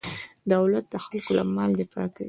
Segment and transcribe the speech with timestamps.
[0.53, 2.19] دولت د خلکو له مال دفاع کوي.